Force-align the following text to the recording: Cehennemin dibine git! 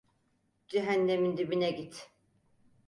Cehennemin 0.67 1.37
dibine 1.37 1.71
git! 1.71 2.09